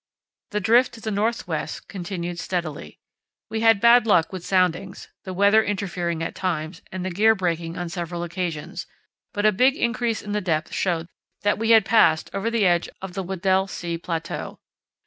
[0.49, 2.97] The drift to the north west continued steadily.
[3.51, 7.77] We had bad luck with soundings, the weather interfering at times and the gear breaking
[7.77, 8.87] on several occasions,
[9.31, 11.05] but a big increase in the depth showed
[11.43, 14.57] that we had passed over the edge of the Weddell Sea plateau.